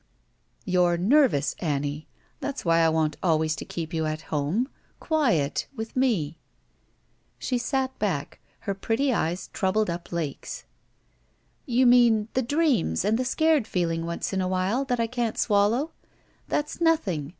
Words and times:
"You're 0.65 0.97
nervous, 0.97 1.55
Annie. 1.59 2.07
That's 2.39 2.65
why 2.65 2.79
I 2.79 2.89
want 2.89 3.17
always 3.21 3.55
to 3.57 3.65
keep 3.65 3.93
you 3.93 4.07
at 4.07 4.23
home— 4.33 4.67
quiet— 4.99 5.67
^with 5.77 5.95
me." 5.95 6.39
She 7.37 7.59
sat 7.59 7.99
back, 7.99 8.39
her 8.61 8.73
pretty 8.73 9.13
eyes 9.13 9.51
troubled 9.53 9.91
up 9.91 10.11
lakes. 10.11 10.63
"You 11.67 11.85
mean 11.85 12.29
the 12.33 12.41
dreams 12.41 13.05
and 13.05 13.15
the 13.19 13.23
scared 13.25 13.67
feeling, 13.67 14.07
once 14.07 14.33
in 14.33 14.41
a 14.41 14.47
while, 14.47 14.85
that 14.85 14.99
I 14.99 15.05
can't 15.05 15.37
swallow. 15.37 15.91
That's 16.47 16.81
nothing. 16.81 17.29